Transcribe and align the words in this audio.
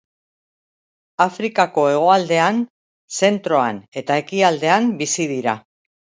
Afrikako 1.25 1.83
hegoaldean, 1.89 2.57
zentroan 3.19 3.81
eta 4.03 4.17
ekialdean 4.23 4.89
bizi 5.03 5.29
dira. 5.33 5.55